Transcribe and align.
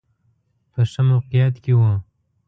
په 0.71 0.81
ښه 0.91 1.01
موقعیت 1.09 1.55
کې 1.63 1.71
و. 1.75 1.81